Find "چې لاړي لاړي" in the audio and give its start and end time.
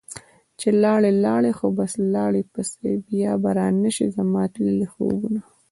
0.59-1.51